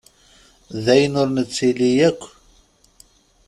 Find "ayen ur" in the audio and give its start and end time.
0.93-1.27